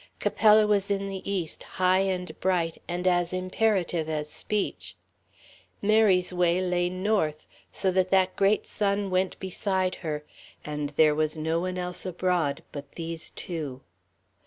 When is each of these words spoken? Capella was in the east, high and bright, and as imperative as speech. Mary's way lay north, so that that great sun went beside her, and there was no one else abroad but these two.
Capella 0.19 0.65
was 0.65 0.89
in 0.89 1.09
the 1.09 1.21
east, 1.31 1.61
high 1.61 1.99
and 1.99 2.39
bright, 2.39 2.81
and 2.87 3.05
as 3.05 3.31
imperative 3.31 4.09
as 4.09 4.31
speech. 4.31 4.95
Mary's 5.79 6.33
way 6.33 6.59
lay 6.59 6.89
north, 6.89 7.45
so 7.71 7.91
that 7.91 8.09
that 8.09 8.35
great 8.35 8.65
sun 8.65 9.11
went 9.11 9.39
beside 9.39 9.93
her, 9.97 10.23
and 10.65 10.89
there 10.89 11.13
was 11.13 11.37
no 11.37 11.59
one 11.59 11.77
else 11.77 12.03
abroad 12.03 12.63
but 12.71 12.93
these 12.93 13.29
two. 13.29 13.81